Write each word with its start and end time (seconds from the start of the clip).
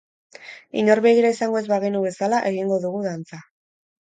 Inor 0.83 1.01
begira 1.07 1.31
izango 1.35 1.59
ez 1.59 1.63
bagenu 1.75 2.01
bezala 2.07 2.41
egingo 2.53 2.81
dugu 2.89 3.05
dantza. 3.09 3.45